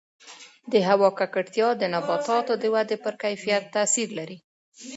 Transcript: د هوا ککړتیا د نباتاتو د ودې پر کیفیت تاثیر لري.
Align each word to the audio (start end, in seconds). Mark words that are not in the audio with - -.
د 0.71 0.73
هوا 0.87 1.09
ککړتیا 1.19 1.69
د 1.77 1.83
نباتاتو 1.93 2.53
د 2.61 2.63
ودې 2.73 2.97
پر 3.03 3.13
کیفیت 3.23 3.63
تاثیر 3.75 4.09
لري. 4.19 4.37